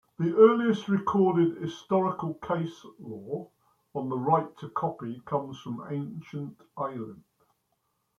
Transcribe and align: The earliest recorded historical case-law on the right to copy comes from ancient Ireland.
The 0.17 0.35
earliest 0.35 0.87
recorded 0.87 1.57
historical 1.61 2.33
case-law 2.33 3.47
on 3.93 4.09
the 4.09 4.17
right 4.17 4.57
to 4.57 4.69
copy 4.71 5.21
comes 5.25 5.61
from 5.61 5.85
ancient 5.91 6.59
Ireland. 6.75 7.23